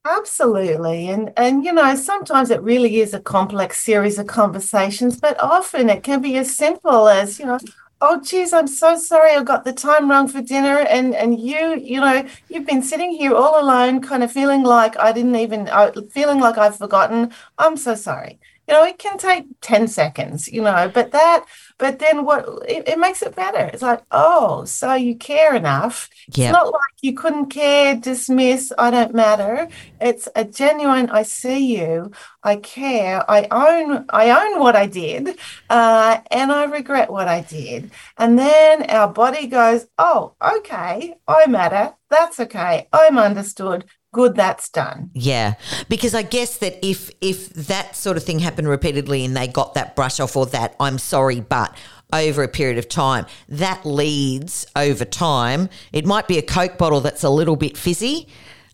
Absolutely. 0.06 1.10
And 1.10 1.32
and 1.38 1.64
you 1.64 1.74
know, 1.74 1.94
sometimes 1.96 2.50
it 2.50 2.62
really 2.62 3.00
is 3.02 3.14
a 3.14 3.20
complex 3.20 3.80
series 3.82 4.18
of 4.18 4.28
conversations, 4.28 5.20
but 5.20 5.40
often 5.40 5.90
it 5.90 6.04
can 6.04 6.22
be 6.22 6.38
as 6.38 6.56
simple 6.56 7.08
as, 7.08 7.38
you 7.40 7.46
know, 7.46 7.60
oh 8.02 8.22
geez, 8.22 8.54
I'm 8.54 8.68
so 8.68 8.96
sorry 8.98 9.32
I 9.34 9.44
got 9.44 9.66
the 9.66 9.74
time 9.74 10.10
wrong 10.10 10.28
for 10.28 10.42
dinner 10.42 10.80
and 10.80 11.14
and 11.16 11.40
you, 11.40 11.76
you 11.78 12.00
know, 12.00 12.26
you've 12.50 12.66
been 12.66 12.82
sitting 12.82 13.12
here 13.12 13.36
all 13.36 13.62
alone 13.62 14.02
kind 14.02 14.24
of 14.24 14.32
feeling 14.32 14.64
like 14.64 14.98
I 14.98 15.12
didn't 15.12 15.36
even 15.36 15.68
uh, 15.70 15.92
feeling 16.12 16.40
like 16.40 16.58
I've 16.58 16.78
forgotten. 16.78 17.32
I'm 17.58 17.78
so 17.78 17.94
sorry 17.96 18.40
you 18.70 18.76
know, 18.76 18.84
it 18.86 19.00
can 19.00 19.18
take 19.18 19.46
10 19.62 19.88
seconds, 19.88 20.48
you 20.48 20.62
know, 20.62 20.92
but 20.94 21.12
that, 21.12 21.46
but 21.80 21.98
then 21.98 22.24
what, 22.24 22.46
it, 22.68 22.88
it 22.88 23.00
makes 23.00 23.24
it 23.24 23.36
better. 23.36 23.66
It's 23.74 23.82
like, 23.82 24.04
oh, 24.12 24.64
so 24.66 24.94
you 24.94 25.16
care 25.16 25.56
enough. 25.56 26.08
Yep. 26.28 26.38
It's 26.38 26.54
not 26.54 26.66
like 26.68 26.94
you 27.02 27.14
couldn't 27.16 27.48
care, 27.48 27.96
dismiss, 27.96 28.72
I 28.78 28.92
don't 28.92 29.16
matter. 29.16 29.68
It's 30.00 30.30
a 30.36 30.46
genuine, 30.46 31.10
I 31.10 31.24
see 31.24 31.78
you, 31.80 32.12
I 32.44 32.58
care, 32.58 33.30
I 33.30 33.48
own, 33.50 34.06
I 34.10 34.30
own 34.30 34.60
what 34.60 34.76
I 34.76 34.86
did, 34.86 35.40
uh, 35.72 36.20
and 36.30 36.52
I 36.52 36.66
regret 36.66 37.10
what 37.10 37.28
I 37.28 37.42
did. 37.42 37.90
And 38.20 38.38
then 38.38 38.88
our 38.92 39.12
body 39.12 39.48
goes, 39.48 39.88
oh, 39.98 40.36
okay, 40.58 41.16
I 41.28 41.48
matter. 41.48 41.96
That's 42.12 42.40
okay. 42.40 42.88
I'm 42.94 43.18
understood 43.18 43.86
good 44.12 44.36
that's 44.36 44.70
done. 44.70 45.12
Yeah 45.14 45.56
because 45.90 46.14
i 46.14 46.22
guess 46.22 46.58
that 46.58 46.78
if 46.86 47.12
if 47.22 47.50
that 47.50 47.96
sort 47.96 48.18
of 48.18 48.24
thing 48.24 48.40
happened 48.40 48.68
repeatedly 48.68 49.26
and 49.26 49.36
they 49.36 49.48
got 49.48 49.74
that 49.74 49.96
brush 49.96 50.20
off 50.20 50.36
or 50.36 50.46
that 50.46 50.76
i'm 50.80 50.98
sorry 50.98 51.40
but 51.40 51.76
over 52.14 52.44
a 52.44 52.48
period 52.48 52.78
of 52.78 52.88
time 52.88 53.26
that 53.48 53.86
leads 53.86 54.66
over 54.76 55.06
time 55.06 55.70
it 55.92 56.06
might 56.06 56.28
be 56.28 56.38
a 56.38 56.42
coke 56.42 56.78
bottle 56.78 57.02
that's 57.02 57.24
a 57.24 57.30
little 57.30 57.56
bit 57.56 57.78
fizzy 57.78 58.28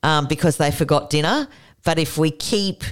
um, 0.03 0.27
because 0.27 0.57
they 0.57 0.71
forgot 0.71 1.09
dinner 1.09 1.47
but 1.83 1.97
if 1.99 2.17
we 2.17 2.31
keep 2.31 2.83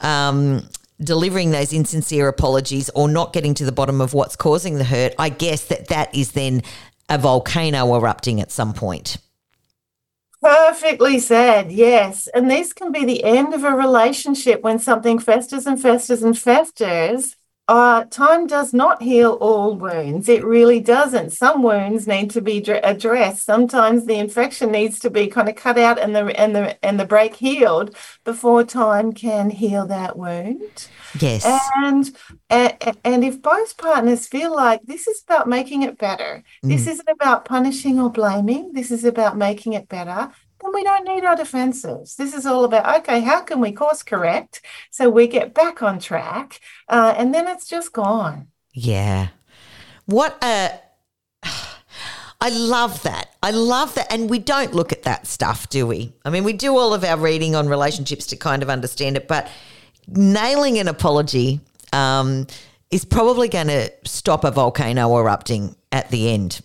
um, 0.00 0.66
delivering 1.00 1.50
those 1.50 1.72
insincere 1.72 2.28
apologies 2.28 2.90
or 2.94 3.08
not 3.08 3.32
getting 3.32 3.54
to 3.54 3.64
the 3.64 3.72
bottom 3.72 4.00
of 4.00 4.14
what's 4.14 4.36
causing 4.36 4.78
the 4.78 4.84
hurt 4.84 5.14
i 5.18 5.28
guess 5.28 5.66
that 5.66 5.88
that 5.88 6.14
is 6.14 6.32
then 6.32 6.62
a 7.08 7.18
volcano 7.18 7.94
erupting 7.94 8.40
at 8.40 8.50
some 8.50 8.72
point 8.72 9.18
Perfectly 10.42 11.20
said, 11.20 11.72
yes. 11.72 12.28
And 12.28 12.50
this 12.50 12.72
can 12.72 12.92
be 12.92 13.04
the 13.04 13.24
end 13.24 13.54
of 13.54 13.64
a 13.64 13.70
relationship 13.72 14.62
when 14.62 14.78
something 14.80 15.18
festers 15.20 15.66
and 15.66 15.80
festers 15.80 16.22
and 16.22 16.38
festers. 16.38 17.36
Uh, 17.68 18.04
time 18.04 18.48
does 18.48 18.74
not 18.74 19.00
heal 19.00 19.38
all 19.40 19.76
wounds. 19.76 20.28
It 20.28 20.44
really 20.44 20.80
doesn't. 20.80 21.30
Some 21.30 21.62
wounds 21.62 22.08
need 22.08 22.30
to 22.32 22.40
be 22.40 22.58
addressed. 22.58 23.44
Sometimes 23.44 24.04
the 24.04 24.16
infection 24.16 24.72
needs 24.72 24.98
to 24.98 25.10
be 25.10 25.28
kind 25.28 25.48
of 25.48 25.54
cut 25.54 25.78
out 25.78 25.98
and 25.98 26.14
the 26.14 26.38
and 26.38 26.56
the 26.56 26.84
and 26.84 26.98
the 26.98 27.04
break 27.04 27.36
healed 27.36 27.96
before 28.24 28.64
time 28.64 29.12
can 29.12 29.48
heal 29.48 29.86
that 29.86 30.18
wound. 30.18 30.88
Yes. 31.20 31.46
And 31.76 32.10
and, 32.50 32.98
and 33.04 33.24
if 33.24 33.40
both 33.40 33.76
partners 33.78 34.26
feel 34.26 34.54
like 34.54 34.82
this 34.82 35.06
is 35.06 35.22
about 35.22 35.48
making 35.48 35.82
it 35.82 35.98
better, 35.98 36.42
mm. 36.64 36.68
this 36.68 36.88
isn't 36.88 37.08
about 37.08 37.44
punishing 37.44 38.00
or 38.00 38.10
blaming. 38.10 38.72
This 38.72 38.90
is 38.90 39.04
about 39.04 39.36
making 39.36 39.74
it 39.74 39.88
better 39.88 40.32
we 40.72 40.84
don't 40.84 41.04
need 41.06 41.24
our 41.24 41.36
defenses. 41.36 42.16
This 42.16 42.34
is 42.34 42.46
all 42.46 42.64
about 42.64 43.00
okay, 43.00 43.20
how 43.20 43.40
can 43.40 43.60
we 43.60 43.72
course 43.72 44.02
correct 44.02 44.60
so 44.90 45.08
we 45.08 45.26
get 45.26 45.54
back 45.54 45.82
on 45.82 45.98
track, 45.98 46.60
uh, 46.88 47.14
and 47.16 47.34
then 47.34 47.48
it's 47.48 47.66
just 47.66 47.92
gone. 47.92 48.48
Yeah. 48.72 49.28
What 50.06 50.42
a. 50.42 50.78
I 52.40 52.48
love 52.48 53.04
that. 53.04 53.32
I 53.40 53.52
love 53.52 53.94
that. 53.94 54.12
And 54.12 54.28
we 54.28 54.40
don't 54.40 54.74
look 54.74 54.90
at 54.90 55.04
that 55.04 55.28
stuff, 55.28 55.68
do 55.68 55.86
we? 55.86 56.12
I 56.24 56.30
mean, 56.30 56.42
we 56.42 56.52
do 56.52 56.76
all 56.76 56.92
of 56.92 57.04
our 57.04 57.16
reading 57.16 57.54
on 57.54 57.68
relationships 57.68 58.26
to 58.26 58.36
kind 58.36 58.64
of 58.64 58.70
understand 58.70 59.16
it, 59.16 59.28
but 59.28 59.48
nailing 60.08 60.78
an 60.78 60.88
apology 60.88 61.60
um, 61.92 62.48
is 62.90 63.04
probably 63.04 63.48
going 63.48 63.68
to 63.68 63.92
stop 64.04 64.42
a 64.42 64.50
volcano 64.50 65.16
erupting 65.16 65.76
at 65.92 66.10
the 66.10 66.30
end. 66.30 66.60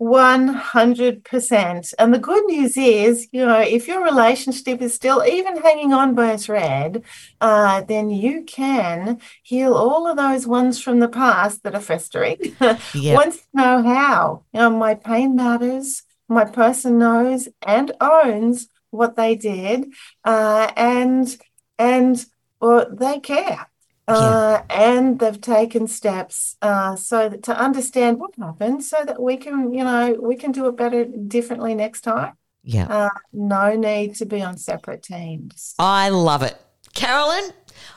100%. 0.00 1.94
And 1.98 2.14
the 2.14 2.18
good 2.18 2.44
news 2.46 2.76
is, 2.76 3.28
you 3.32 3.44
know, 3.44 3.60
if 3.60 3.86
your 3.86 4.02
relationship 4.02 4.82
is 4.82 4.94
still 4.94 5.24
even 5.24 5.60
hanging 5.62 5.92
on 5.92 6.14
by 6.14 6.32
a 6.32 6.38
thread, 6.38 7.04
uh, 7.40 7.82
then 7.82 8.10
you 8.10 8.42
can 8.42 9.20
heal 9.42 9.74
all 9.74 10.06
of 10.06 10.16
those 10.16 10.46
ones 10.46 10.80
from 10.82 11.00
the 11.00 11.08
past 11.08 11.62
that 11.62 11.74
are 11.74 11.80
festering. 11.80 12.38
Yep. 12.94 13.16
Once 13.16 13.36
you 13.36 13.60
know 13.60 13.82
how, 13.82 14.44
you 14.52 14.60
know, 14.60 14.70
my 14.70 14.94
pain 14.94 15.36
matters, 15.36 16.02
my 16.28 16.44
person 16.44 16.98
knows 16.98 17.48
and 17.66 17.92
owns 18.00 18.68
what 18.90 19.16
they 19.16 19.34
did, 19.36 19.86
uh, 20.24 20.70
and, 20.76 21.36
and, 21.78 22.24
or 22.60 22.86
they 22.90 23.20
care 23.20 23.68
uh, 24.06 24.62
and 24.70 25.18
they've 25.18 25.40
taken 25.40 25.86
steps 25.86 26.56
uh, 26.62 26.94
so 26.96 27.28
that 27.28 27.42
to 27.44 27.58
understand 27.58 28.18
what 28.18 28.34
happened 28.38 28.84
so 28.84 28.98
that 29.06 29.20
we 29.20 29.36
can 29.36 29.72
you 29.72 29.84
know 29.84 30.16
we 30.20 30.36
can 30.36 30.52
do 30.52 30.66
it 30.68 30.76
better 30.76 31.04
differently 31.04 31.74
next 31.74 32.02
time. 32.02 32.34
Yeah. 32.62 32.86
Uh, 32.86 33.10
no 33.32 33.76
need 33.76 34.14
to 34.16 34.24
be 34.24 34.42
on 34.42 34.56
separate 34.56 35.02
teams. 35.02 35.74
I 35.78 36.08
love 36.08 36.42
it. 36.42 36.56
Carolynne 36.94 37.52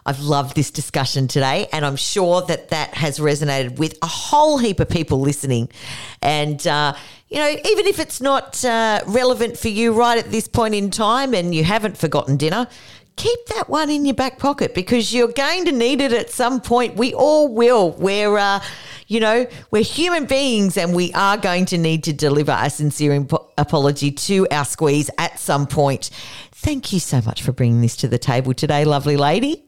I've 0.06 0.22
loved 0.22 0.56
this 0.56 0.72
discussion 0.72 1.28
today, 1.28 1.68
and 1.72 1.86
I'm 1.86 1.96
sure 1.96 2.42
that 2.44 2.70
that 2.70 2.94
has 2.94 3.20
resonated 3.20 3.78
with 3.78 3.98
a 4.02 4.08
whole 4.08 4.58
heap 4.58 4.80
of 4.80 4.90
people 4.90 5.20
listening. 5.20 5.70
And, 6.22 6.66
uh, 6.66 6.94
you 7.30 7.38
know, 7.38 7.50
even 7.50 7.86
if 7.88 8.00
it's 8.00 8.22
not 8.22 8.64
uh, 8.64 9.02
relevant 9.06 9.58
for 9.58 9.68
you 9.68 9.94
right 9.94 10.18
at 10.18 10.32
this 10.32 10.48
point 10.48 10.76
in 10.76 10.92
time 10.92 11.34
and 11.34 11.54
you 11.54 11.64
haven't 11.64 11.98
forgotten 11.98 12.38
dinner, 12.38 12.68
keep 13.18 13.46
that 13.48 13.68
one 13.68 13.90
in 13.90 14.06
your 14.06 14.14
back 14.14 14.40
pocket 14.40 14.74
because 14.74 15.14
you're 15.14 15.28
going 15.28 15.66
to 15.66 15.72
need 15.72 16.00
it 16.00 16.14
at 16.14 16.30
some 16.30 16.62
point. 16.62 16.96
We 16.96 17.14
all 17.14 17.54
will. 17.54 17.92
We're, 17.92 18.38
uh, 18.38 18.62
you 19.08 19.20
know, 19.20 19.46
we're 19.72 19.84
human 19.84 20.26
beings 20.26 20.78
and 20.78 20.96
we 20.96 21.12
are 21.14 21.38
going 21.38 21.66
to 21.66 21.78
need 21.78 22.04
to 22.06 22.14
deliver 22.14 22.58
a 22.58 22.70
sincere 22.70 23.14
imp- 23.14 23.34
apology 23.58 24.12
to 24.12 24.48
our 24.52 24.66
squeeze 24.66 25.10
at 25.18 25.40
some 25.40 25.68
point. 25.68 26.10
Thank 26.54 26.94
you 26.94 27.00
so 27.00 27.22
much 27.22 27.44
for 27.44 27.52
bringing 27.52 27.82
this 27.82 27.98
to 27.98 28.08
the 28.08 28.18
table 28.18 28.54
today, 28.54 28.86
lovely 28.86 29.18
lady. 29.18 29.64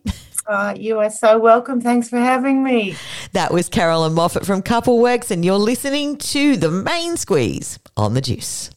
Uh, 0.47 0.73
you 0.75 0.97
are 0.97 1.11
so 1.11 1.37
welcome. 1.37 1.79
Thanks 1.79 2.09
for 2.09 2.17
having 2.17 2.63
me. 2.63 2.95
That 3.33 3.53
was 3.53 3.69
Carolynne 3.69 4.15
Moffat 4.15 4.47
from 4.47 4.63
Coupleworx, 4.63 5.29
and 5.29 5.45
you're 5.45 5.59
listening 5.59 6.17
to 6.17 6.57
the 6.57 6.71
main 6.71 7.17
squeeze 7.17 7.77
on 7.95 8.15
the 8.15 8.21
juice. 8.21 8.67